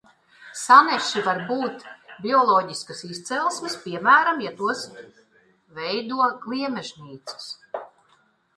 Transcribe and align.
Saneši 0.59 1.19
var 1.27 1.41
arī 1.41 1.43
būt 1.49 1.83
bioloģiskas 2.23 3.03
izcelsmes, 3.09 3.77
piemēram, 3.85 4.41
ja 4.47 4.55
tos 4.63 4.83
veido 5.79 6.33
gliemežnīcas. 6.47 7.51